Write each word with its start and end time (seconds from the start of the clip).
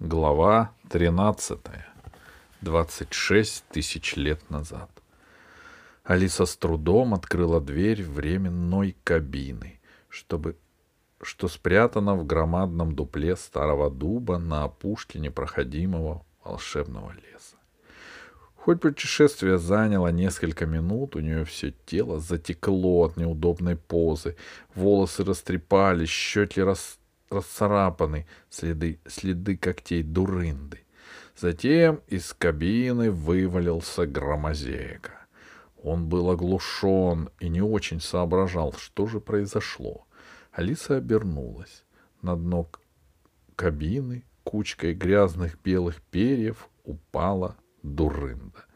Глава 0.00 0.72
13. 0.88 1.58
26 2.62 3.64
тысяч 3.68 4.16
лет 4.16 4.48
назад. 4.48 4.88
Алиса 6.04 6.46
с 6.46 6.56
трудом 6.56 7.12
открыла 7.12 7.60
дверь 7.60 8.02
временной 8.02 8.96
кабины, 9.04 9.78
чтобы 10.08 10.56
что 11.20 11.48
спрятано 11.48 12.16
в 12.16 12.24
громадном 12.24 12.96
дупле 12.96 13.36
старого 13.36 13.90
дуба 13.90 14.38
на 14.38 14.64
опушке 14.64 15.18
непроходимого 15.18 16.24
волшебного 16.42 17.12
леса. 17.12 17.56
Хоть 18.56 18.80
путешествие 18.80 19.58
заняло 19.58 20.08
несколько 20.08 20.64
минут, 20.64 21.14
у 21.14 21.20
нее 21.20 21.44
все 21.44 21.74
тело 21.84 22.20
затекло 22.20 23.04
от 23.04 23.18
неудобной 23.18 23.76
позы, 23.76 24.34
волосы 24.74 25.24
растрепались, 25.24 26.08
щеки 26.08 26.62
рас 26.62 26.99
расцарапаны 27.30 28.26
следы, 28.48 29.00
следы 29.06 29.56
когтей 29.56 30.02
дурынды. 30.02 30.80
Затем 31.36 32.00
из 32.08 32.34
кабины 32.34 33.10
вывалился 33.10 34.06
громозека. 34.06 35.12
Он 35.82 36.06
был 36.06 36.30
оглушен 36.30 37.30
и 37.38 37.48
не 37.48 37.62
очень 37.62 38.00
соображал, 38.00 38.74
что 38.74 39.06
же 39.06 39.20
произошло. 39.20 40.06
Алиса 40.52 40.96
обернулась. 40.96 41.84
На 42.20 42.36
дно 42.36 42.68
кабины 43.56 44.24
кучкой 44.44 44.94
грязных 44.94 45.58
белых 45.62 46.02
перьев 46.02 46.68
упала 46.84 47.56
дурында. 47.82 48.66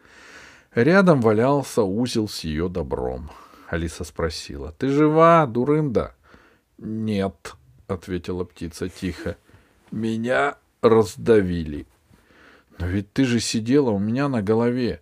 Рядом 0.74 1.20
валялся 1.20 1.82
узел 1.82 2.28
с 2.28 2.40
ее 2.40 2.68
добром. 2.68 3.30
Алиса 3.68 4.04
спросила,— 4.04 4.72
Ты 4.78 4.88
жива, 4.88 5.46
дурында?— 5.46 6.14
Нет,— 6.78 7.54
ответила 7.86 8.44
птица 8.44 8.88
тихо.— 8.88 9.36
Меня 9.90 10.56
раздавили.— 10.82 11.86
Но 12.78 12.86
ведь 12.86 13.12
ты 13.12 13.24
же 13.24 13.40
сидела 13.40 13.90
у 13.90 13.98
меня 13.98 14.28
на 14.28 14.42
голове. 14.42 15.00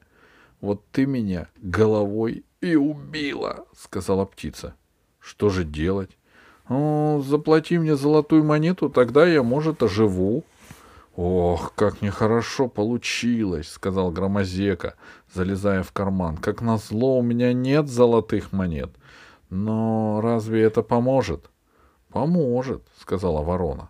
Вот 0.61 0.84
ты 0.92 1.06
меня 1.06 1.48
головой 1.56 2.44
и 2.60 2.77
убила,— 2.77 3.66
сказала 3.77 4.25
птица.— 4.25 4.75
Что 5.20 5.48
же 5.48 5.64
делать?— 5.64 6.16
Ну, 6.69 7.22
заплати 7.27 7.78
мне 7.78 7.97
золотую 7.97 8.44
монету, 8.44 8.88
тогда 8.88 9.27
я, 9.27 9.42
может, 9.42 9.83
оживу.— 9.83 10.44
Ох, 11.16 11.75
как 11.75 12.00
нехорошо 12.00 12.69
получилось,— 12.69 13.69
сказал 13.72 14.10
Громозека, 14.10 14.94
залезая 15.34 15.83
в 15.83 15.92
карман.— 15.92 16.36
Как 16.38 16.62
назло, 16.62 17.19
у 17.19 17.22
меня 17.22 17.53
нет 17.53 17.88
золотых 17.88 18.53
монет. 18.53 18.91
Но 19.50 20.20
разве 20.22 20.62
это 20.62 20.83
поможет? 20.83 21.50
Поможет, 22.12 22.82
сказала 23.00 23.42
ворона. 23.42 23.88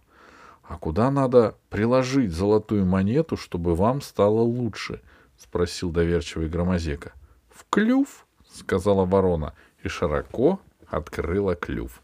А 0.62 0.78
куда 0.78 1.10
надо 1.10 1.56
приложить 1.70 2.32
золотую 2.32 2.86
монету, 2.86 3.36
чтобы 3.36 3.74
вам 3.74 4.00
стало 4.00 4.40
лучше? 4.40 5.00
спросил 5.36 5.90
доверчивый 5.90 6.48
громозека. 6.48 7.12
В 7.50 7.64
клюв, 7.68 8.26
сказала 8.54 9.04
ворона 9.04 9.54
и 9.82 9.88
широко 9.88 10.60
открыла 10.86 11.56
клюв. 11.56 12.00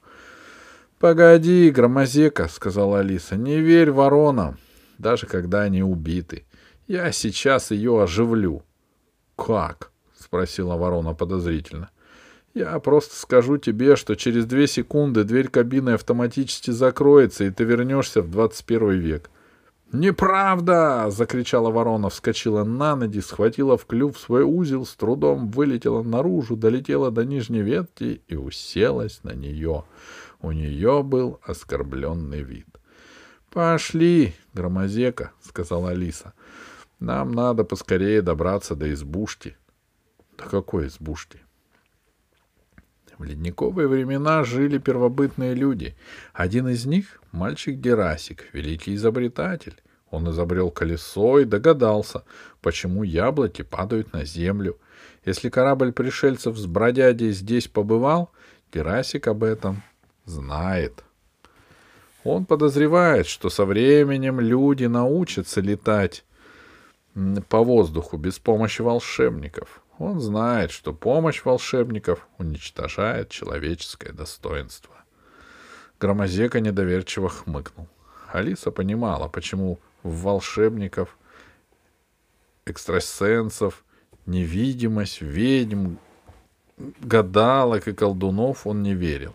Погоди, 0.98 1.70
громозека, 1.70 2.48
сказала 2.48 2.98
Алиса, 2.98 3.36
не 3.36 3.60
верь 3.60 3.92
воронам, 3.92 4.58
даже 4.98 5.26
когда 5.26 5.62
они 5.62 5.84
убиты. 5.84 6.44
Я 6.88 7.12
сейчас 7.12 7.70
ее 7.70 8.02
оживлю. 8.02 8.64
Как? 9.36 9.92
спросила 10.18 10.74
ворона 10.74 11.14
подозрительно. 11.14 11.90
Я 12.58 12.76
просто 12.80 13.14
скажу 13.14 13.56
тебе, 13.56 13.94
что 13.94 14.16
через 14.16 14.44
две 14.44 14.66
секунды 14.66 15.22
дверь 15.22 15.46
кабины 15.46 15.90
автоматически 15.90 16.72
закроется, 16.72 17.44
и 17.44 17.50
ты 17.50 17.62
вернешься 17.62 18.20
в 18.20 18.32
21 18.32 18.98
век. 18.98 19.30
«Неправда!»— 19.92 21.08
закричала 21.10 21.70
ворона, 21.70 22.08
вскочила 22.08 22.64
на 22.64 22.96
ноги, 22.96 23.20
схватила 23.20 23.78
в 23.78 23.86
клюв 23.86 24.18
свой 24.18 24.42
узел, 24.42 24.84
с 24.86 24.96
трудом 24.96 25.50
вылетела 25.50 26.02
наружу, 26.02 26.56
долетела 26.56 27.12
до 27.12 27.24
нижней 27.24 27.62
ветки 27.62 28.22
и 28.26 28.34
уселась 28.34 29.20
на 29.22 29.34
нее. 29.34 29.84
У 30.40 30.50
нее 30.50 31.04
был 31.04 31.38
оскорбленный 31.44 32.42
вид. 32.42 32.66
«Пошли, 33.52 34.34
громозека»,— 34.52 35.30
сказала 35.42 35.90
Алиса. 35.90 36.34
«Нам 36.98 37.30
надо 37.30 37.62
поскорее 37.62 38.20
добраться 38.20 38.74
до 38.74 38.92
избушки». 38.92 39.56
«До 40.36 40.42
какой 40.42 40.88
избушки?» 40.88 41.40
В 43.18 43.24
ледниковые 43.24 43.88
времена 43.88 44.44
жили 44.44 44.78
первобытные 44.78 45.54
люди. 45.54 45.96
Один 46.32 46.68
из 46.68 46.86
них— 46.86 47.20
мальчик 47.32 47.74
Герасик, 47.74 48.44
великий 48.52 48.94
изобретатель. 48.94 49.74
Он 50.10 50.30
изобрел 50.30 50.70
колесо 50.70 51.40
и 51.40 51.44
догадался, 51.44 52.22
почему 52.62 53.02
яблоки 53.02 53.62
падают 53.62 54.12
на 54.12 54.24
землю. 54.24 54.78
Если 55.24 55.48
корабль 55.50 55.92
пришельцев 55.92 56.56
с 56.56 56.66
бродягей 56.66 57.32
здесь 57.32 57.66
побывал, 57.66 58.30
Герасик 58.72 59.26
об 59.26 59.42
этом 59.42 59.82
знает. 60.24 61.02
Он 62.22 62.46
подозревает, 62.46 63.26
что 63.26 63.50
со 63.50 63.64
временем 63.64 64.38
люди 64.38 64.84
научатся 64.84 65.60
летать 65.60 66.24
по 67.48 67.64
воздуху 67.64 68.16
без 68.16 68.38
помощи 68.38 68.80
волшебников. 68.80 69.82
Он 69.98 70.20
знает, 70.20 70.70
что 70.70 70.92
помощь 70.92 71.44
волшебников 71.44 72.26
уничтожает 72.38 73.30
человеческое 73.30 74.12
достоинство. 74.12 74.94
Громозека 75.98 76.60
недоверчиво 76.60 77.28
хмыкнул. 77.28 77.88
Алиса 78.32 78.70
понимала, 78.70 79.26
почему 79.26 79.80
в 80.04 80.22
волшебников, 80.22 81.18
экстрасенсов, 82.64 83.84
невидимость, 84.26 85.20
ведьм, 85.20 85.96
гадалок 87.00 87.88
и 87.88 87.92
колдунов 87.92 88.68
он 88.68 88.84
не 88.84 88.94
верил. 88.94 89.34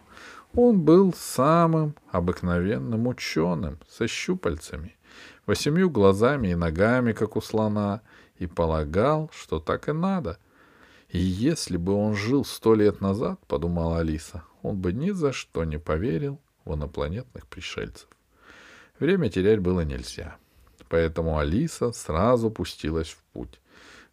Он 0.56 0.80
был 0.80 1.14
самым 1.14 1.96
обыкновенным 2.12 3.08
ученым, 3.08 3.80
со 3.90 4.08
щупальцами, 4.08 4.96
восемью 5.46 5.90
глазами 5.90 6.50
и 6.50 6.56
ногами, 6.56 7.12
как 7.12 7.36
у 7.36 7.42
слона, 7.42 8.02
и 8.38 8.48
полагал, 8.48 9.30
что 9.34 9.60
так 9.60 9.90
и 9.90 9.92
надо— 9.92 10.38
и 11.14 11.20
если 11.20 11.78
бы 11.78 11.94
он 11.94 12.16
жил 12.16 12.44
сто 12.44 12.74
лет 12.74 13.00
назад,— 13.00 13.40
подумала 13.48 14.00
Алиса,— 14.00 14.44
он 14.64 14.78
бы 14.78 14.92
ни 14.92 15.12
за 15.12 15.32
что 15.32 15.64
не 15.64 15.78
поверил 15.78 16.42
в 16.66 16.74
инопланетных 16.74 17.46
пришельцев. 17.46 18.10
Время 19.00 19.30
терять 19.30 19.60
было 19.60 19.82
нельзя. 19.82 20.38
Поэтому 20.90 21.38
Алиса 21.38 21.92
сразу 21.92 22.50
пустилась 22.50 23.10
в 23.10 23.24
путь. 23.32 23.62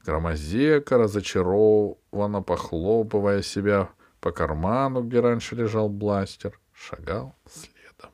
Громозека, 0.05 0.99
разочарованно 0.99 2.43
похлопывая 2.43 3.41
себя 3.41 3.89
по 4.21 4.31
карману, 4.31 5.03
где 5.03 5.21
раньше 5.21 5.57
лежал 5.57 5.89
бластер, 5.89 6.61
шагал 6.75 7.35
следом. 7.51 8.11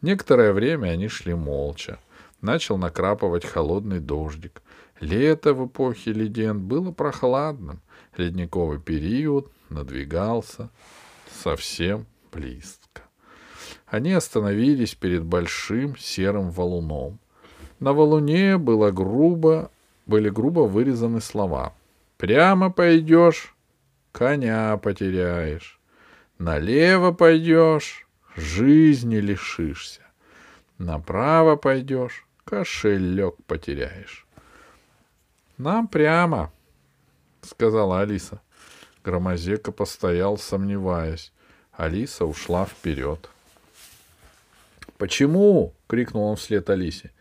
Некоторое 0.00 0.54
время 0.54 0.88
они 0.88 1.08
шли 1.08 1.34
молча. 1.34 1.98
Начал 2.40 2.78
накрапывать 2.78 3.44
холодный 3.44 4.00
дождик. 4.00 4.62
Лето 4.98 5.52
в 5.52 5.66
эпохе 5.66 6.12
легенд 6.12 6.62
было 6.62 6.90
прохладным, 6.90 7.80
ледниковый 8.18 8.80
период 8.80 9.50
надвигался 9.68 10.70
совсем 11.42 12.06
близко. 12.32 13.02
Они 13.86 14.12
остановились 14.12 14.94
перед 14.94 15.24
большим 15.24 15.96
серым 15.96 16.50
валуном. 16.50 17.18
На 17.80 17.92
валуне 17.92 18.58
было 18.58 18.90
грубо, 18.90 19.70
были 20.06 20.28
грубо 20.28 20.60
вырезаны 20.60 21.20
слова. 21.20 21.74
«Прямо 22.16 22.70
пойдешь, 22.70 23.54
коня 24.10 24.76
потеряешь. 24.78 25.78
Налево 26.38 27.12
пойдешь, 27.12 28.06
жизни 28.36 29.16
лишишься. 29.16 30.02
Направо 30.78 31.56
пойдешь, 31.56 32.26
кошелек 32.44 33.36
потеряешь». 33.46 34.26
«Нам 35.56 35.86
прямо»,— 35.86 36.52
сказала 37.48 38.00
Алиса. 38.00 38.40
Громозека 39.04 39.72
постоял, 39.72 40.38
сомневаясь. 40.38 41.32
Алиса 41.72 42.24
ушла 42.24 42.66
вперед. 42.66 43.28
«Почему?»— 44.96 45.74
крикнул 45.86 46.24
он 46.24 46.36
вслед 46.36 46.68
Алисе. 46.70 47.12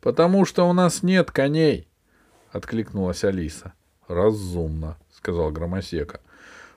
«Потому 0.00 0.44
что 0.44 0.68
у 0.68 0.72
нас 0.72 1.02
нет 1.02 1.30
коней!»— 1.30 1.86
откликнулась 2.52 3.24
Алиса. 3.24 3.72
«Разумно»,— 4.08 4.96
сказал 5.12 5.50
Громосека. 5.50 6.20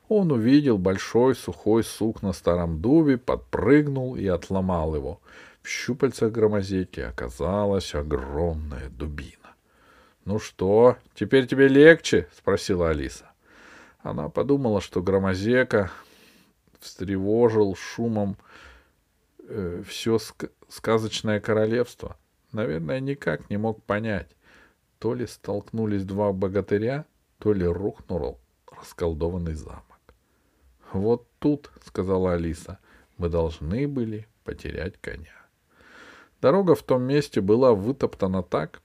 Он 0.09 0.31
увидел 0.31 0.77
большой 0.77 1.33
сухой 1.35 1.83
сук 1.83 2.21
на 2.21 2.33
старом 2.33 2.81
дубе, 2.81 3.17
подпрыгнул 3.17 4.15
и 4.15 4.27
отломал 4.27 4.95
его. 4.95 5.19
В 5.61 5.67
щупальцах 5.69 6.31
громозеки 6.31 7.00
оказалась 7.00 7.95
огромная 7.95 8.89
дубина. 8.89 9.42
«Ну 10.25 10.39
что, 10.39 10.97
теперь 11.15 11.47
тебе 11.47 11.67
легче?»— 11.67 12.27
спросила 12.37 12.89
Алиса. 12.89 13.31
Она 14.01 14.29
подумала, 14.29 14.81
что 14.81 15.01
Громозека 15.01 15.91
встревожил 16.79 17.75
шумом 17.75 18.37
э, 19.39 19.83
все 19.85 20.15
ск- 20.15 20.51
сказочное 20.67 21.39
королевство. 21.39 22.17
наверное, 22.51 22.99
никак 22.99 23.49
не 23.49 23.57
мог 23.57 23.81
понять, 23.83 24.29
то 24.99 25.13
ли 25.13 25.25
столкнулись 25.25 26.03
два 26.05 26.31
богатыря, 26.31 27.05
то 27.39 27.51
ли 27.51 27.65
рухнул 27.65 28.39
расколдованный 28.71 29.55
замок. 29.55 29.83
«Вот 30.91 31.27
тут,— 31.39 31.71
сказала 31.85 32.33
Алиса,— 32.33 32.77
мы 33.17 33.29
должны 33.29 33.87
были 33.87 34.27
потерять 34.43 34.99
коня». 35.01 35.33
Дорога 36.41 36.75
в 36.75 36.83
том 36.83 37.03
месте 37.03 37.41
была 37.41 37.73
вытоптана 37.73 38.43
так, 38.43 38.81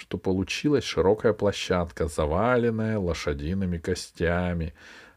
что 0.00 0.16
получилась 0.16 0.84
широкая 0.84 1.34
площадка, 1.34 2.08
заваленная 2.08 2.98
лошадиными 2.98 3.76
костями, 3.76 4.72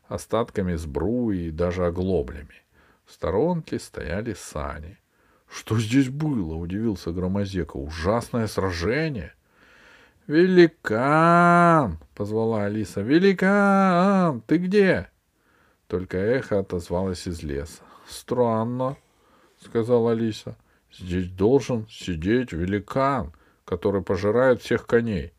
остатками 0.09 0.75
сбруи 0.75 1.47
и 1.47 1.51
даже 1.51 1.85
оглоблями. 1.85 2.61
В 3.05 3.13
сторонке 3.13 3.79
стояли 3.79 4.33
сани.— 4.33 4.97
Что 5.47 5.79
здесь 5.79 6.09
было?— 6.09 6.55
удивился 6.55 7.11
Громозека.— 7.11 7.77
Ужасное 7.77 8.47
сражение.— 8.47 9.33
Великан!— 10.27 11.97
позвала 12.15 12.65
Алиса.— 12.65 13.01
Великан! 13.03 14.41
Ты 14.41 14.57
где? 14.57 15.09
Только 15.87 16.17
эхо 16.17 16.59
отозвалось 16.59 17.25
из 17.25 17.41
леса.— 17.41 17.83
Странно,— 18.09 18.97
сказала 19.63 20.11
Алиса.— 20.11 20.57
Здесь 20.91 21.29
должен 21.29 21.87
сидеть 21.89 22.51
великан, 22.51 23.31
который 23.65 24.01
пожирает 24.01 24.61
всех 24.61 24.85
коней. 24.85 25.33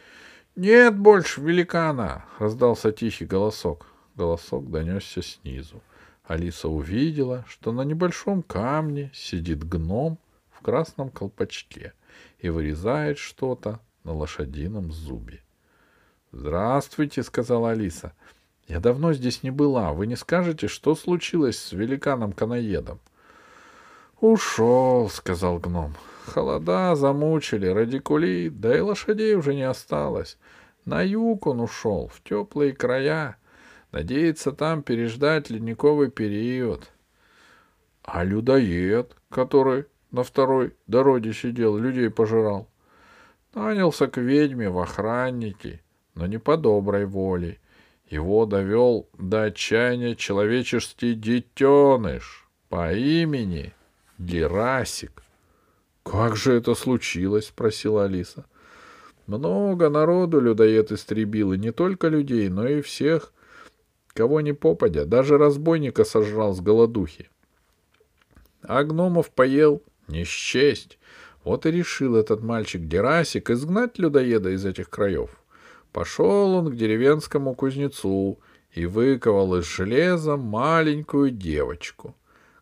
—Нет 0.56 0.98
больше 0.98 1.40
великана!— 1.40 2.24
раздался 2.38 2.92
тихий 2.92 3.24
голосок. 3.24 3.86
Голосок 4.16 4.70
донесся 4.70 5.22
снизу. 5.22 5.80
Алиса 6.24 6.68
увидела, 6.68 7.44
что 7.48 7.72
на 7.72 7.82
небольшом 7.82 8.42
камне 8.42 9.10
сидит 9.14 9.64
гном 9.64 10.18
в 10.50 10.62
красном 10.62 11.10
колпачке 11.10 11.92
и 12.38 12.48
вырезает 12.50 13.18
что-то 13.18 13.80
на 14.04 14.14
лошадином 14.14 14.92
зубе. 14.92 15.42
«Здравствуйте»,— 16.32 17.22
сказала 17.24 17.70
Алиса. 17.70 18.12
«Я 18.68 18.78
давно 18.78 19.12
здесь 19.12 19.42
не 19.42 19.50
была. 19.50 19.92
Вы 19.92 20.06
не 20.06 20.16
скажете, 20.16 20.68
что 20.68 20.94
случилось 20.94 21.58
с 21.58 21.72
великаном-каноедом?» 21.72 23.00
«Ушел»,— 24.20 25.08
сказал 25.12 25.58
гном. 25.58 25.94
«Холода 26.26 26.94
замучили, 26.94 27.66
радикулит, 27.66 28.60
да 28.60 28.76
и 28.76 28.80
лошадей 28.80 29.34
уже 29.34 29.54
не 29.54 29.62
осталось. 29.62 30.38
На 30.84 31.02
юг 31.02 31.46
он 31.46 31.60
ушел, 31.60 32.08
в 32.08 32.22
теплые 32.22 32.72
края. 32.72 33.36
Надеется 33.92 34.52
там 34.52 34.82
переждать 34.82 35.50
ледниковый 35.50 36.10
период. 36.10 36.90
А 38.02 38.24
людоед, 38.24 39.16
который 39.28 39.86
на 40.10 40.22
второй 40.22 40.74
дороге 40.86 41.32
сидел, 41.32 41.76
людей 41.76 42.10
пожирал, 42.10 42.68
нанялся 43.54 44.06
к 44.06 44.16
ведьме 44.18 44.70
в 44.70 44.78
охранники, 44.78 45.82
но 46.14 46.26
не 46.26 46.38
по 46.38 46.56
доброй 46.56 47.06
воле. 47.06 47.58
Его 48.08 48.46
довел 48.46 49.08
до 49.16 49.44
отчаяния 49.44 50.16
человеческий 50.16 51.14
детеныш 51.14 52.48
по 52.68 52.92
имени 52.92 53.72
Герасик.— 54.18 55.22
Как 56.02 56.36
же 56.36 56.52
это 56.52 56.74
случилось?— 56.74 57.46
спросила 57.48 58.04
Алиса.— 58.04 58.46
Много 59.26 59.88
народу 59.90 60.40
людоед 60.40 60.92
истребил, 60.92 61.52
и 61.52 61.58
не 61.58 61.72
только 61.72 62.08
людей, 62.08 62.48
но 62.48 62.66
и 62.66 62.80
всех, 62.80 63.32
Кого 64.14 64.40
ни 64.40 64.52
попадя, 64.52 65.04
даже 65.04 65.38
разбойника 65.38 66.04
сожрал 66.04 66.52
с 66.52 66.60
голодухи. 66.60 67.30
А 68.62 68.82
гномов 68.82 69.30
поел 69.30 69.82
не 70.08 70.24
счесть. 70.24 70.98
Вот 71.44 71.64
и 71.64 71.70
решил 71.70 72.16
этот 72.16 72.42
мальчик 72.42 72.82
Герасик 72.82 73.50
изгнать 73.50 73.98
людоеда 73.98 74.50
из 74.50 74.66
этих 74.66 74.90
краев. 74.90 75.30
Пошел 75.92 76.54
он 76.54 76.70
к 76.70 76.76
деревенскому 76.76 77.54
кузнецу 77.54 78.38
и 78.72 78.84
выковал 78.84 79.56
из 79.56 79.64
железа 79.64 80.36
маленькую 80.36 81.30
девочку. 81.30 82.14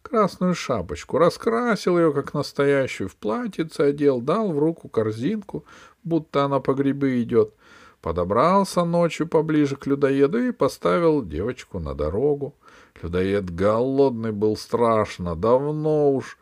Красную 0.09 0.55
шапочку, 0.55 1.19
раскрасил 1.19 1.99
ее, 1.99 2.13
как 2.13 2.33
настоящую, 2.35 3.09
в 3.09 3.17
платьице 3.17 3.83
одел, 3.83 4.21
дал 4.21 4.53
в 4.53 4.59
руку 4.59 4.89
корзинку, 4.89 5.65
будто 6.03 6.45
она 6.45 6.61
по 6.61 6.73
грибы 6.75 7.23
идет— 7.23 7.55
подобрался 8.01 8.85
ночью 8.85 9.29
поближе 9.29 9.77
к 9.77 9.87
людоеду 9.87 10.39
и 10.39 10.53
поставил 10.53 11.23
девочку 11.23 11.79
на 11.79 11.95
дорогу. 11.95 12.55
Людоед 13.03 13.51
голодный 13.51 14.33
был 14.33 14.57
страшно, 14.57 15.37
давно 15.37 16.13
уж 16.13 16.39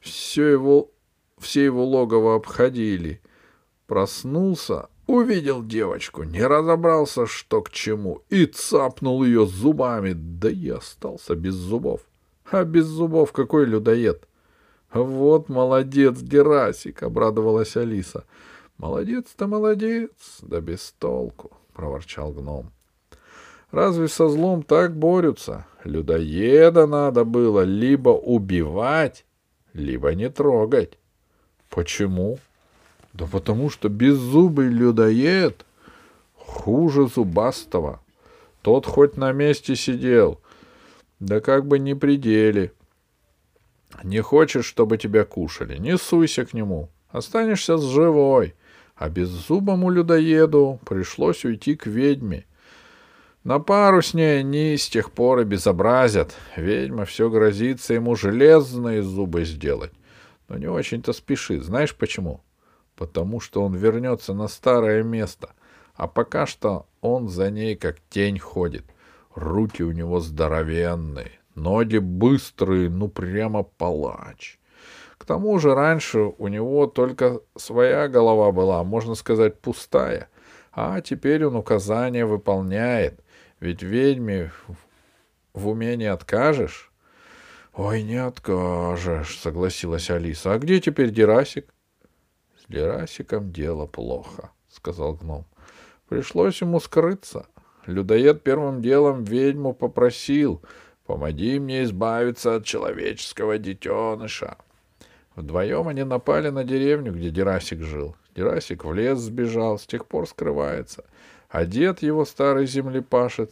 все 0.00 0.46
его, 0.46 0.90
все 1.38 1.64
его 1.64 1.84
логово 1.84 2.36
обходили. 2.36 3.20
Проснулся, 3.86 4.88
увидел 5.06 5.62
девочку, 5.62 6.22
не 6.22 6.44
разобрался, 6.46 7.26
что 7.26 7.60
к 7.60 7.70
чему, 7.70 8.22
и 8.28 8.46
цапнул 8.46 9.24
ее 9.24 9.46
зубами, 9.46 10.12
да 10.14 10.48
и 10.48 10.68
остался 10.68 11.34
без 11.34 11.54
зубов. 11.54 12.00
А 12.50 12.64
без 12.64 12.86
зубов 12.86 13.32
какой 13.32 13.64
людоед? 13.64 14.26
Вот 14.92 15.48
молодец, 15.48 16.20
Герасик, 16.20 17.02
обрадовалась 17.02 17.76
Алиса.— 17.76 18.24
Молодец-то 18.80 19.46
молодец, 19.46 20.38
да 20.40 20.62
без 20.62 20.94
толку, 20.98 21.50
проворчал 21.74 22.32
гном. 22.32 22.72
Разве 23.72 24.08
со 24.08 24.30
злом 24.30 24.62
так 24.62 24.96
борются? 24.96 25.66
Людоеда 25.84 26.86
надо 26.86 27.26
было 27.26 27.60
либо 27.60 28.08
убивать, 28.08 29.26
либо 29.74 30.14
не 30.14 30.30
трогать. 30.30 30.98
Почему? 31.68 32.38
Да 33.12 33.26
потому 33.30 33.68
что 33.68 33.90
беззубый 33.90 34.68
людоед 34.68 35.66
хуже 36.36 37.06
зубастого. 37.06 38.00
Тот 38.62 38.86
хоть 38.86 39.18
на 39.18 39.32
месте 39.32 39.76
сидел, 39.76 40.39
да 41.20 41.40
как 41.40 41.66
бы 41.66 41.78
не 41.78 41.94
пределе. 41.94 42.72
Не 44.02 44.20
хочешь, 44.20 44.66
чтобы 44.66 44.98
тебя 44.98 45.24
кушали, 45.24 45.78
не 45.78 45.96
суйся 45.96 46.44
к 46.44 46.54
нему, 46.54 46.90
останешься 47.12 47.76
с 47.76 47.84
живой 47.84 48.54
а 49.00 49.08
беззубому 49.08 49.88
людоеду 49.88 50.78
пришлось 50.84 51.46
уйти 51.46 51.74
к 51.74 51.86
ведьме. 51.86 52.44
На 53.44 53.58
пару 53.58 54.02
с 54.02 54.12
ней 54.12 54.40
они 54.40 54.76
с 54.76 54.90
тех 54.90 55.10
пор 55.10 55.40
и 55.40 55.44
безобразят. 55.44 56.36
Ведьма 56.54 57.06
все 57.06 57.30
грозится 57.30 57.94
ему 57.94 58.14
железные 58.14 59.02
зубы 59.02 59.46
сделать. 59.46 59.92
Но 60.48 60.58
не 60.58 60.66
очень-то 60.66 61.14
спешит. 61.14 61.64
Знаешь 61.64 61.96
почему? 61.96 62.42
Потому 62.94 63.40
что 63.40 63.62
он 63.62 63.74
вернется 63.74 64.34
на 64.34 64.48
старое 64.48 65.02
место. 65.02 65.54
А 65.94 66.06
пока 66.06 66.44
что 66.44 66.86
он 67.00 67.30
за 67.30 67.50
ней 67.50 67.76
как 67.76 67.96
тень 68.10 68.38
ходит. 68.38 68.84
Руки 69.34 69.82
у 69.82 69.92
него 69.92 70.20
здоровенные, 70.20 71.30
ноги 71.54 71.98
быстрые, 71.98 72.90
ну 72.90 73.08
прямо 73.08 73.62
палач. 73.62 74.58
К 75.18 75.24
тому 75.24 75.58
же 75.58 75.74
раньше 75.74 76.32
у 76.38 76.48
него 76.48 76.86
только 76.86 77.40
своя 77.56 78.08
голова 78.08 78.50
была, 78.52 78.82
можно 78.82 79.14
сказать, 79.14 79.60
пустая, 79.60 80.28
а 80.72 81.00
теперь 81.00 81.44
он 81.44 81.56
указания 81.56 82.26
выполняет, 82.26 83.20
ведь 83.60 83.82
ведьме 83.82 84.50
в 85.52 85.68
уме 85.68 85.96
не 85.96 86.06
откажешь.— 86.06 86.90
Ой, 87.74 88.02
не 88.02 88.16
откажешь,— 88.16 89.38
согласилась 89.40 90.10
Алиса.— 90.10 90.52
А 90.54 90.58
где 90.58 90.80
теперь 90.80 91.10
Дерасик?— 91.10 91.72
С 92.58 92.64
Дерасиком 92.68 93.52
дело 93.52 93.86
плохо,— 93.86 94.50
сказал 94.68 95.14
гном.— 95.14 95.46
Пришлось 96.08 96.60
ему 96.60 96.80
скрыться. 96.80 97.46
Людоед 97.90 98.42
первым 98.42 98.80
делом 98.80 99.24
ведьму 99.24 99.74
попросил, 99.74 100.62
помоги 101.06 101.58
мне 101.58 101.84
избавиться 101.84 102.56
от 102.56 102.64
человеческого 102.64 103.58
детеныша.— 103.58 104.56
Вдвоем 105.36 105.88
они 105.88 106.04
напали 106.04 106.50
на 106.50 106.64
деревню, 106.64 107.12
где 107.12 107.30
Дерасик 107.30 107.82
жил. 107.82 108.16
Дерасик 108.34 108.84
в 108.84 108.92
лес 108.92 109.18
сбежал, 109.18 109.78
с 109.78 109.86
тех 109.86 110.06
пор 110.06 110.28
скрывается. 110.28 111.04
А 111.48 111.64
дед 111.64 112.02
его, 112.02 112.24
старый 112.24 112.66
землепашец, 112.66 113.50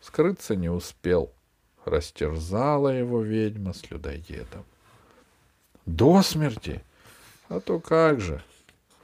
скрыться 0.00 0.56
не 0.56 0.68
успел. 0.68 1.30
Растерзала 1.84 2.88
его 2.88 3.22
ведьма 3.22 3.72
с 3.72 3.90
людоедом. 3.90 4.64
До 5.84 6.22
смерти? 6.22 6.82
А 7.48 7.60
то 7.60 7.78
как 7.80 8.20
же? 8.20 8.42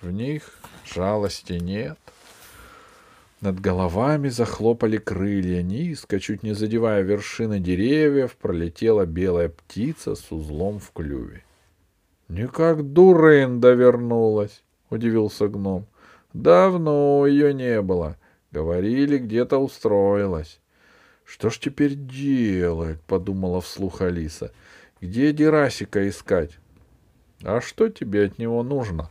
В 0.01 0.11
них 0.11 0.59
жалости 0.85 1.53
нет. 1.53 1.99
Над 3.43 3.59
головами 3.59 4.29
захлопали 4.29 4.99
крылья, 4.99 5.63
низко, 5.63 6.21
чуть 6.21 6.45
не 6.45 6.55
задевая 6.55 7.03
вершины 7.03 7.59
деревьев, 7.59 8.37
пролетела 8.37 9.05
белая 9.05 9.49
птица 9.49 10.15
с 10.15 10.31
узлом 10.31 10.79
в 10.79 10.93
клюве. 10.93 11.45
Никак 12.29 12.93
Дурында 12.93 13.73
вернулась, 13.73 14.63
удивился 14.91 15.49
гном. 15.49 15.89
Давно 16.33 17.27
ее 17.27 17.53
не 17.53 17.83
было. 17.83 18.17
Говорили, 18.53 19.19
где-то 19.19 19.59
устроилась. 19.59 20.61
Что 21.25 21.51
ж 21.51 21.59
теперь 21.59 21.95
делать? 21.97 23.01
подумала 23.09 23.61
вслух 23.61 24.03
Алиса. 24.03 24.53
Где 25.01 25.33
Дерасика 25.33 26.09
искать? 26.09 26.61
А 27.43 27.61
что 27.61 27.89
тебе 27.89 28.27
от 28.27 28.39
него 28.39 28.63
нужно? 28.63 29.11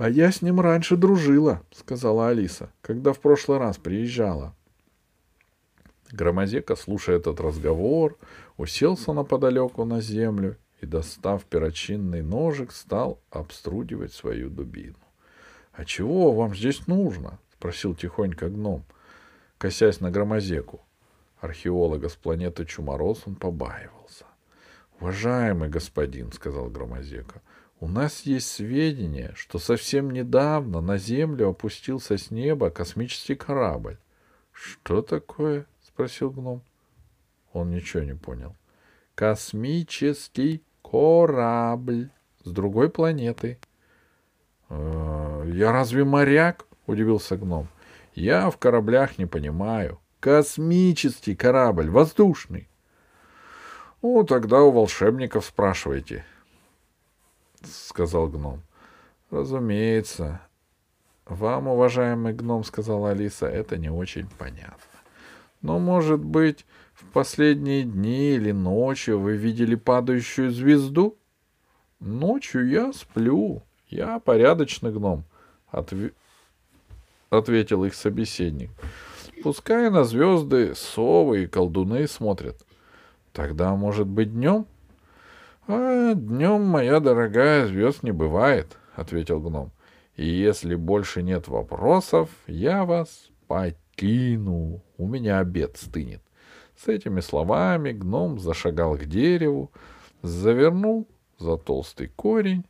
А 0.00 0.08
я 0.08 0.32
с 0.32 0.40
ним 0.40 0.60
раньше 0.60 0.96
дружила, 0.96 1.62
сказала 1.72 2.28
Алиса, 2.28 2.72
когда 2.80 3.12
в 3.12 3.20
прошлый 3.20 3.58
раз 3.58 3.76
приезжала. 3.76 4.54
Громозека, 6.10 6.74
слушая 6.74 7.18
этот 7.18 7.38
разговор, 7.38 8.16
уселся 8.56 9.12
наподалеку 9.12 9.84
на 9.84 10.00
землю 10.00 10.56
и, 10.80 10.86
достав 10.86 11.44
перочинный 11.44 12.22
ножик, 12.22 12.72
стал 12.72 13.20
обструдивать 13.28 14.14
свою 14.14 14.48
дубину.— 14.48 14.96
А 15.74 15.84
чего 15.84 16.32
вам 16.32 16.56
здесь 16.56 16.86
нужно?— 16.86 17.38
спросил 17.58 17.94
тихонько 17.94 18.48
гном, 18.48 18.86
косясь 19.58 20.00
на 20.00 20.10
громозеку. 20.10 20.80
Археолога 21.42 22.08
с 22.08 22.14
планеты 22.14 22.64
Чумороз 22.64 23.24
он 23.26 23.34
побаивался.— 23.34 24.24
Уважаемый 24.98 25.68
господин,— 25.68 26.32
сказал 26.32 26.70
громозека,— 26.70 27.42
у 27.80 27.88
нас 27.88 28.22
есть 28.22 28.50
сведения, 28.50 29.32
что 29.34 29.58
совсем 29.58 30.10
недавно 30.10 30.82
на 30.82 30.98
Землю 30.98 31.48
опустился 31.48 32.18
с 32.18 32.30
неба 32.30 32.70
космический 32.70 33.34
корабль.— 33.34 33.96
Что 34.52 35.00
такое?— 35.00 35.66
спросил 35.82 36.30
гном. 36.30 36.62
Он 37.54 37.70
ничего 37.70 38.02
не 38.02 38.14
понял.— 38.14 38.54
Космический 39.14 40.62
корабль 40.82 42.10
с 42.44 42.50
другой 42.50 42.90
планеты. 42.90 43.58
«Э,— 44.68 45.44
Я 45.46 45.72
разве 45.72 46.04
моряк?— 46.04 46.66
удивился 46.86 47.38
гном.— 47.38 47.68
Я 48.14 48.50
в 48.50 48.58
кораблях 48.58 49.18
не 49.18 49.24
понимаю. 49.24 49.98
Космический 50.20 51.34
корабль, 51.34 51.88
воздушный.— 51.88 52.68
Ну, 54.02 54.22
тогда 54.24 54.60
у 54.62 54.70
волшебников 54.70 55.46
спрашивайте,— 55.46 56.26
сказал 57.64 58.28
гном.— 58.28 58.62
Разумеется. 59.30 60.40
Вам, 61.26 61.68
уважаемый 61.68 62.32
гном,— 62.32 62.64
сказала 62.64 63.10
Алиса,— 63.10 63.46
это 63.48 63.76
не 63.76 63.90
очень 63.90 64.26
понятно. 64.38 64.76
Но, 65.62 65.78
может 65.78 66.24
быть, 66.24 66.66
в 66.92 67.04
последние 67.12 67.84
дни 67.84 68.32
или 68.32 68.50
ночью 68.50 69.20
вы 69.20 69.36
видели 69.36 69.74
падающую 69.74 70.50
звезду? 70.50 71.16
Ночью 72.00 72.68
я 72.68 72.92
сплю. 72.92 73.62
Я 73.88 74.18
порядочный 74.18 74.92
гном,— 74.92 75.24
отв... 75.70 76.12
ответил 77.28 77.84
их 77.84 77.94
собеседник. 77.94 78.70
Пускай 79.42 79.90
на 79.90 80.04
звезды 80.04 80.74
совы 80.74 81.44
и 81.44 81.46
колдуны 81.46 82.06
смотрят. 82.06 82.64
Тогда, 83.32 83.74
может 83.74 84.06
быть, 84.06 84.32
днем? 84.32 84.66
А 85.72 86.14
днем, 86.14 86.62
моя 86.62 86.98
дорогая, 86.98 87.66
звезд 87.66 88.02
не 88.02 88.10
бывает, 88.10 88.76
ответил 88.94 89.40
гном. 89.40 89.70
И 90.16 90.26
если 90.26 90.74
больше 90.74 91.22
нет 91.22 91.46
вопросов, 91.46 92.28
я 92.46 92.84
вас 92.84 93.30
покину. 93.46 94.82
У 94.98 95.06
меня 95.06 95.38
обед 95.38 95.76
стынет. 95.76 96.22
С 96.76 96.88
этими 96.88 97.20
словами 97.20 97.92
гном 97.92 98.40
зашагал 98.40 98.96
к 98.96 99.04
дереву, 99.04 99.70
завернул 100.22 101.06
за 101.38 101.56
толстый 101.56 102.08
корень 102.08 102.64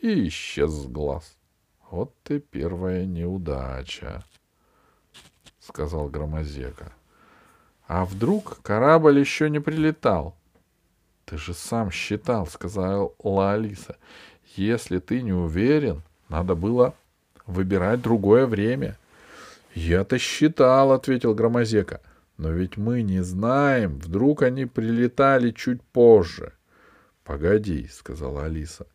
и 0.00 0.28
исчез 0.28 0.70
с 0.70 0.86
глаз. 0.86 1.38
Вот 1.90 2.14
и 2.28 2.40
первая 2.40 3.06
неудача 3.06 4.22
сказал 5.60 6.08
Громозека. 6.08 6.92
А 7.86 8.04
вдруг 8.04 8.60
корабль 8.62 9.18
еще 9.18 9.48
не 9.48 9.60
прилетал? 9.60 10.36
Ты 11.24 11.38
же 11.38 11.54
сам 11.54 11.90
считал, 11.90 12.46
сказала 12.46 13.12
Алиса. 13.22 13.96
Если 14.56 14.98
ты 14.98 15.22
не 15.22 15.32
уверен, 15.32 16.02
надо 16.28 16.54
было 16.54 16.94
выбирать 17.46 18.02
другое 18.02 18.46
время. 18.46 18.98
Я-то 19.74 20.18
считал, 20.18 20.92
ответил 20.92 21.34
Громозека. 21.34 22.00
Но 22.36 22.50
ведь 22.50 22.76
мы 22.76 23.02
не 23.02 23.22
знаем, 23.22 23.98
вдруг 23.98 24.42
они 24.42 24.66
прилетали 24.66 25.50
чуть 25.50 25.82
позже. 25.82 26.52
Погоди, 27.22 27.88
сказала 27.88 28.44
Алиса. 28.44 28.86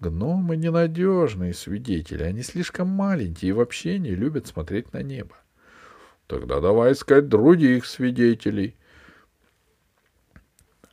Гномы 0.00 0.56
ненадежные 0.56 1.52
свидетели, 1.52 2.22
они 2.22 2.42
слишком 2.42 2.88
маленькие 2.88 3.50
и 3.50 3.52
вообще 3.52 3.98
не 3.98 4.10
любят 4.10 4.46
смотреть 4.46 4.92
на 4.92 5.02
небо. 5.02 5.36
Тогда 6.28 6.60
давай 6.60 6.92
искать 6.92 7.28
других 7.28 7.84
свидетелей. 7.84 8.76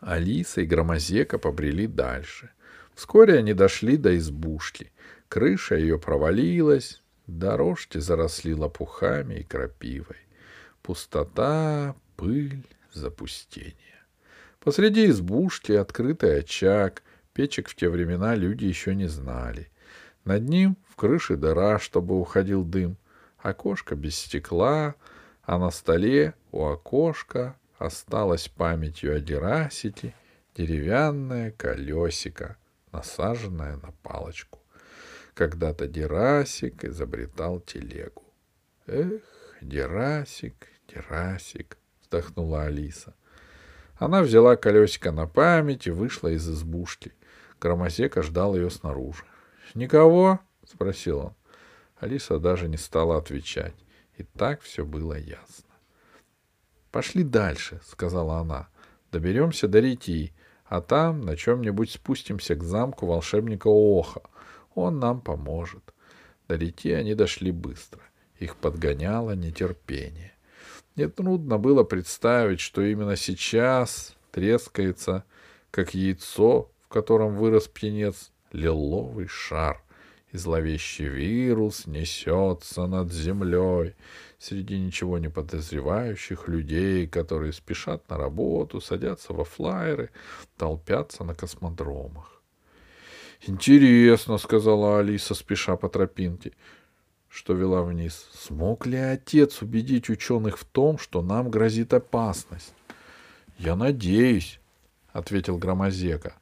Алиса 0.05 0.61
и 0.61 0.65
Громозека 0.65 1.39
побрели 1.39 1.87
дальше. 1.87 2.51
Вскоре 2.93 3.39
они 3.39 3.53
дошли 3.53 3.97
до 3.97 4.15
избушки. 4.17 4.91
Крыша 5.27 5.75
ее 5.75 5.99
провалилась, 5.99 7.01
дорожки 7.25 7.97
заросли 7.97 8.53
лопухами 8.53 9.35
и 9.35 9.43
крапивой. 9.43 10.17
Пустота, 10.83 11.95
пыль, 12.15 12.63
запустение. 12.93 13.75
Посреди 14.59 15.07
избушки 15.07 15.71
открытый 15.71 16.39
очаг. 16.39 17.01
Печек 17.33 17.67
в 17.67 17.75
те 17.75 17.89
времена 17.89 18.35
люди 18.35 18.65
еще 18.65 18.93
не 18.93 19.07
знали. 19.07 19.69
Над 20.23 20.47
ним 20.47 20.77
в 20.87 20.95
крыше 20.95 21.35
дыра, 21.35 21.79
чтобы 21.79 22.19
уходил 22.19 22.63
дым. 22.63 22.95
Окошко 23.39 23.95
без 23.95 24.15
стекла— 24.15 24.95
а 25.45 25.59
на 25.59 25.71
столе 25.71 26.33
у 26.51 26.65
окошка 26.65 27.55
осталась 27.77 28.47
памятью 28.47 29.15
о 29.15 29.19
Дерасите 29.19 30.13
деревянное 30.55 31.51
колесико, 31.51 32.57
насаженное 32.91 33.77
на 33.77 33.91
палочку. 34.03 34.59
Когда-то 35.33 35.87
Дерасик 35.87 36.85
изобретал 36.85 37.59
телегу. 37.59 38.23
Эх, 38.87 39.21
Дерасик, 39.61 40.67
Дерасик, 40.87 41.77
вздохнула 42.01 42.63
Алиса. 42.63 43.13
Она 43.97 44.21
взяла 44.21 44.55
колесико 44.55 45.11
на 45.11 45.27
память 45.27 45.87
и 45.87 45.91
вышла 45.91 46.29
из 46.29 46.49
избушки. 46.49 47.13
Громозека 47.59 48.21
ждал 48.21 48.55
ее 48.55 48.69
снаружи. 48.69 49.23
«Никого?»— 49.73 50.39
спросил 50.65 51.19
он. 51.19 51.33
Алиса 51.97 52.39
даже 52.39 52.67
не 52.67 52.77
стала 52.77 53.17
отвечать. 53.17 53.75
И 54.17 54.23
так 54.23 54.61
все 54.61 54.85
было 54.85 55.17
ясно. 55.17 55.74
«Пошли 56.95 57.25
дальше»,— 57.25 57.81
сказала 57.85 58.37
она. 58.37 58.69
«Доберемся 59.11 59.67
до 59.67 59.81
реки, 59.81 60.31
а 60.63 60.79
там 60.79 61.19
на 61.19 61.35
чем-нибудь 61.35 61.91
спустимся 61.91 62.55
к 62.55 62.63
замку 62.63 63.05
волшебника 63.05 63.67
Оха. 63.67 64.21
Он 64.75 64.97
нам 64.99 65.19
поможет». 65.19 65.93
До 66.47 66.55
реки 66.55 66.93
они 66.93 67.13
дошли 67.13 67.51
быстро. 67.51 67.99
Их 68.39 68.55
подгоняло 68.55 69.35
нетерпение. 69.35 70.31
Нетрудно 70.95 71.57
было 71.57 71.83
представить, 71.83 72.61
что 72.61 72.81
именно 72.81 73.17
сейчас 73.17 74.15
трескается, 74.31 75.25
как 75.71 75.95
яйцо, 75.95 76.71
в 76.79 76.87
котором 76.87 77.35
вырос 77.35 77.67
птенец, 77.67 78.31
лиловый 78.53 79.27
шар 79.27 79.83
и 80.35 80.37
зловещий 80.37 81.07
вирус 81.07 81.87
несется 81.87 82.87
над 82.87 83.11
землей 83.11 83.95
среди 84.37 84.77
ничего 84.77 85.17
не 85.17 85.29
подозревающих 85.29 86.49
людей, 86.49 87.07
которые 87.07 87.53
спешат 87.53 88.09
на 88.09 88.17
работу, 88.17 88.81
садятся 88.81 89.33
во 89.33 89.45
флайеры, 89.45 90.09
толпятся 90.57 91.23
на 91.23 91.33
космодромах. 91.33 92.41
«Интересно»,— 93.47 94.37
сказала 94.39 94.99
Алиса, 94.99 95.35
спеша 95.35 95.77
по 95.77 95.87
тропинке, 95.87 96.51
что 97.29 97.53
вела 97.53 97.83
вниз. 97.83 98.29
«Смог 98.33 98.85
ли 98.85 98.97
отец 98.97 99.61
убедить 99.61 100.09
ученых 100.09 100.57
в 100.57 100.65
том, 100.65 100.97
что 100.97 101.21
нам 101.21 101.49
грозит 101.49 101.93
опасность?» 101.93 102.73
«Я 103.57 103.77
надеюсь»,— 103.77 104.59
ответил 105.13 105.57
Громозека. 105.57 106.33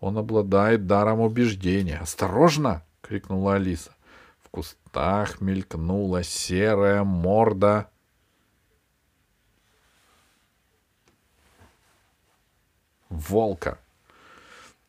«Он 0.00 0.18
обладает 0.18 0.86
даром 0.86 1.20
убеждения. 1.20 1.96
Осторожно!»— 1.96 2.84
крикнула 3.02 3.56
Алиса. 3.56 3.94
В 4.40 4.48
кустах 4.48 5.40
мелькнула 5.40 6.22
серая 6.22 7.04
морда 7.04 7.90
волка. 13.10 13.78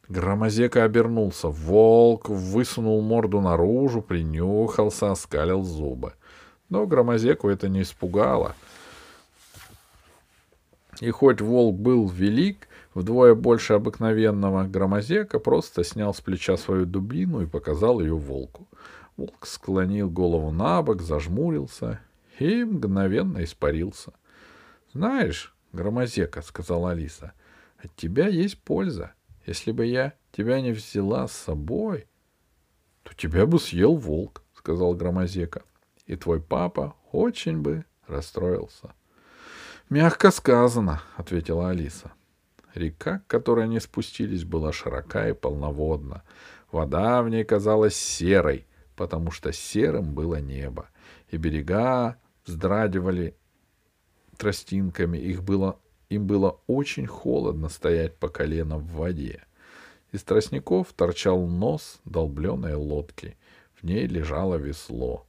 Громозека 0.07 0.83
обернулся. 0.83 1.47
Волк 1.47 2.29
высунул 2.29 3.01
морду 3.01 3.41
наружу, 3.41 4.01
принюхался, 4.01 5.11
оскалил 5.11 5.63
зубы. 5.63 6.13
Но 6.69 6.85
Громозеку 6.85 7.49
это 7.49 7.69
не 7.69 7.81
испугало. 7.81 8.55
И 10.99 11.09
хоть 11.09 11.41
волк 11.41 11.75
был 11.75 12.07
велик, 12.07 12.67
вдвое 12.93 13.35
больше 13.35 13.73
обыкновенного, 13.73 14.65
Громозека 14.65 15.39
просто 15.39 15.83
снял 15.83 16.13
с 16.13 16.21
плеча 16.21 16.57
свою 16.57 16.85
дубину 16.85 17.41
и 17.41 17.47
показал 17.47 17.99
ее 17.99 18.15
волку. 18.15 18.67
Волк 19.17 19.45
склонил 19.45 20.09
голову 20.09 20.51
на 20.51 20.81
бок, 20.81 21.01
зажмурился 21.01 21.99
и 22.39 22.63
мгновенно 22.63 23.43
испарился.— 23.43 24.13
Знаешь, 24.93 25.55
Громозека,— 25.71 26.41
сказала 26.43 26.91
Алиса,— 26.91 27.33
от 27.83 27.95
тебя 27.95 28.27
есть 28.27 28.59
польза. 28.59 29.13
Если 29.45 29.71
бы 29.71 29.85
я 29.85 30.13
тебя 30.31 30.61
не 30.61 30.71
взяла 30.71 31.27
с 31.27 31.33
собой...— 31.33 32.07
То 33.03 33.13
тебя 33.13 33.45
бы 33.45 33.59
съел 33.59 33.95
волк,— 33.95 34.43
сказал 34.53 34.93
Громозека.— 34.93 35.63
И 36.07 36.15
твой 36.15 36.41
папа 36.41 36.95
очень 37.11 37.61
бы 37.61 37.85
расстроился.— 38.07 38.93
Мягко 39.89 40.31
сказано,— 40.31 41.01
ответила 41.17 41.69
Алиса. 41.69 42.13
Река, 42.73 43.19
к 43.19 43.27
которой 43.27 43.65
они 43.65 43.79
спустились, 43.79 44.45
была 44.45 44.71
широка 44.71 45.29
и 45.29 45.33
полноводна. 45.33 46.23
Вода 46.71 47.21
в 47.21 47.29
ней 47.29 47.43
казалась 47.43 47.95
серой, 47.95 48.65
потому 48.95 49.31
что 49.31 49.51
серым 49.51 50.13
было 50.13 50.39
небо, 50.39 50.89
и 51.29 51.37
берега 51.37 52.17
вздрагивали 52.45 53.35
тростинками. 54.37 55.17
Их 55.17 55.43
было, 55.43 55.79
им 56.09 56.25
было 56.25 56.59
очень 56.67 57.05
холодно 57.05 57.69
стоять 57.69 58.15
по 58.17 58.27
колено 58.27 58.77
в 58.77 58.87
воде. 58.87 59.43
Из 60.11 60.23
тростников 60.23 60.93
торчал 60.93 61.45
нос 61.45 61.99
долбленной 62.05 62.75
лодки. 62.75 63.37
В 63.79 63.83
ней 63.83 64.07
лежало 64.07 64.55
весло. 64.55 65.25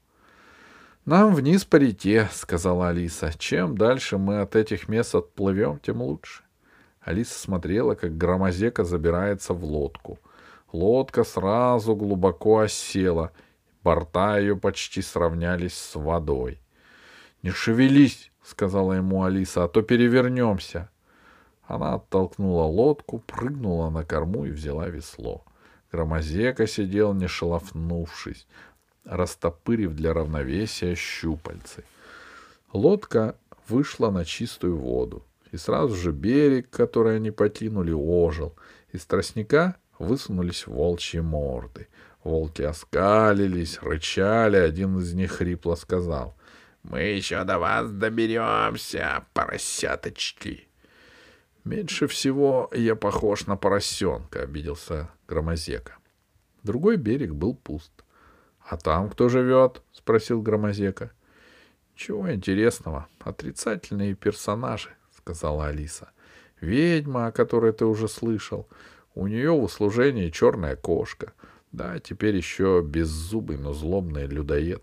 «Нам 1.04 1.34
вниз 1.34 1.66
по 1.66 1.76
реке»,— 1.76 2.28
сказала 2.32 2.88
Алиса. 2.88 3.32
«Чем 3.38 3.76
дальше 3.76 4.16
мы 4.16 4.40
от 4.40 4.56
этих 4.56 4.88
мест 4.88 5.14
отплывем, 5.14 5.78
тем 5.78 6.00
лучше». 6.00 6.43
Алиса 7.04 7.38
смотрела, 7.38 7.94
как 7.94 8.16
громозека 8.16 8.82
забирается 8.84 9.52
в 9.52 9.62
лодку. 9.64 10.18
Лодка 10.72 11.22
сразу 11.22 11.94
глубоко 11.94 12.60
осела, 12.60 13.30
борта 13.82 14.38
ее 14.38 14.56
почти 14.56 15.02
сравнялись 15.02 15.76
с 15.76 15.94
водой. 15.94 16.60
«Не 17.42 17.50
шевелись!»— 17.50 18.32
сказала 18.42 18.94
ему 18.94 19.22
Алиса,— 19.22 19.64
«а 19.64 19.68
то 19.68 19.82
перевернемся». 19.82 20.90
Она 21.66 21.94
оттолкнула 21.94 22.64
лодку, 22.64 23.18
прыгнула 23.20 23.90
на 23.90 24.04
корму 24.04 24.46
и 24.46 24.50
взяла 24.50 24.88
весло. 24.88 25.44
Громозека 25.92 26.66
сидел, 26.66 27.14
не 27.14 27.28
шелохнувшись, 27.28 28.46
растопырив 29.04 29.94
для 29.94 30.12
равновесия 30.12 30.94
щупальцы. 30.94 31.84
Лодка 32.72 33.36
вышла 33.68 34.10
на 34.10 34.24
чистую 34.24 34.76
воду, 34.76 35.22
и 35.54 35.56
сразу 35.56 35.94
же 35.94 36.10
берег, 36.10 36.68
который 36.68 37.16
они 37.16 37.30
покинули, 37.30 37.92
ожил. 37.92 38.56
Из 38.90 39.06
тростника 39.06 39.76
высунулись 40.00 40.66
волчьи 40.66 41.20
морды. 41.20 41.86
Волки 42.24 42.62
оскалились, 42.62 43.78
рычали, 43.80 44.56
один 44.56 44.98
из 44.98 45.14
них 45.14 45.30
хрипло 45.30 45.76
сказал.— 45.76 46.36
Мы 46.82 47.02
еще 47.02 47.44
до 47.44 47.60
вас 47.60 47.88
доберемся, 47.92 49.26
поросяточки.— 49.32 50.66
Меньше 51.64 52.08
всего 52.08 52.68
я 52.74 52.96
похож 52.96 53.46
на 53.46 53.56
поросенка,— 53.56 54.42
обиделся 54.42 55.08
Громозека. 55.28 55.98
Другой 56.64 56.96
берег 56.96 57.32
был 57.32 57.54
пуст.— 57.54 57.92
А 58.68 58.76
там 58.76 59.08
кто 59.08 59.28
живет?— 59.28 59.82
спросил 59.92 60.42
Громозека.— 60.42 61.12
Чего 61.94 62.32
интересного? 62.32 63.06
Отрицательные 63.20 64.14
персонажи,— 64.14 64.90
сказала 65.24 65.68
Алиса.— 65.68 66.10
Ведьма, 66.60 67.28
о 67.28 67.32
которой 67.32 67.72
ты 67.72 67.86
уже 67.86 68.08
слышал. 68.08 68.68
У 69.14 69.26
нее 69.26 69.52
в 69.52 69.62
услужении 69.62 70.28
черная 70.28 70.76
кошка. 70.76 71.32
Да, 71.72 71.98
теперь 71.98 72.36
еще 72.36 72.82
беззубый, 72.84 73.56
но 73.56 73.72
злобный 73.72 74.26
людоед. 74.26 74.82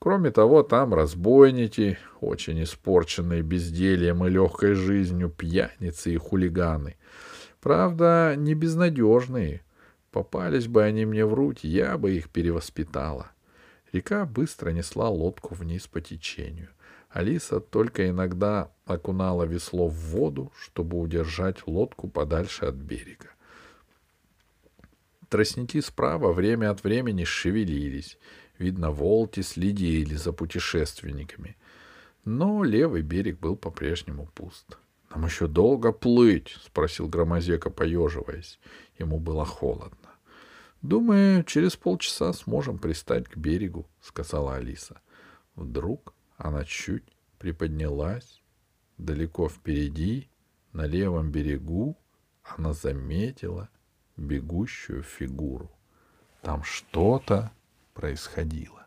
Кроме 0.00 0.30
того, 0.32 0.64
там 0.64 0.92
разбойники, 0.92 1.98
очень 2.20 2.62
испорченные 2.64 3.42
бездельем 3.42 4.26
и 4.26 4.30
легкой 4.30 4.74
жизнью, 4.74 5.30
пьяницы 5.30 6.12
и 6.12 6.16
хулиганы. 6.16 6.96
Правда, 7.60 8.34
не 8.36 8.54
безнадежные. 8.54 9.62
Попались 10.10 10.66
бы 10.66 10.82
они 10.82 11.06
мне 11.06 11.24
в 11.24 11.32
руки, 11.32 11.68
я 11.68 11.96
бы 11.96 12.10
их 12.12 12.28
перевоспитала. 12.28 13.30
Река 13.92 14.26
быстро 14.26 14.70
несла 14.70 15.08
лодку 15.08 15.54
вниз 15.54 15.86
по 15.86 16.00
течению. 16.00 16.70
Алиса 17.16 17.60
только 17.60 18.10
иногда 18.10 18.70
окунала 18.84 19.44
весло 19.44 19.88
в 19.88 19.94
воду, 19.94 20.52
чтобы 20.60 21.00
удержать 21.00 21.66
лодку 21.66 22.08
подальше 22.08 22.66
от 22.66 22.74
берега. 22.74 23.30
Тростники 25.30 25.80
справа 25.80 26.34
время 26.34 26.70
от 26.70 26.84
времени 26.84 27.24
шевелились. 27.24 28.18
Видно, 28.58 28.90
волки 28.90 29.40
следили 29.40 30.14
за 30.14 30.34
путешественниками. 30.34 31.56
Но 32.26 32.62
левый 32.62 33.00
берег 33.00 33.40
был 33.40 33.56
по-прежнему 33.56 34.28
пуст.— 34.34 34.76
Нам 35.10 35.24
еще 35.24 35.46
долго 35.46 35.92
плыть?— 35.92 36.54
спросил 36.66 37.08
Громозека, 37.08 37.70
поеживаясь. 37.70 38.58
Ему 38.98 39.18
было 39.18 39.46
холодно. 39.46 40.10
«Думаю, 40.82 41.44
через 41.44 41.76
полчаса 41.76 42.34
сможем 42.34 42.76
пристать 42.76 43.26
к 43.26 43.38
берегу»,— 43.38 43.86
сказала 44.02 44.56
Алиса. 44.56 45.00
Вдруг 45.54 46.12
она 46.36 46.64
чуть 46.64 47.04
приподнялась. 47.38 48.42
Далеко 48.98 49.48
впереди, 49.48 50.30
на 50.72 50.86
левом 50.86 51.30
берегу, 51.30 51.98
она 52.42 52.72
заметила 52.72 53.68
бегущую 54.16 55.02
фигуру. 55.02 55.70
Там 56.42 56.62
что-то 56.62 57.52
происходило. 57.92 58.85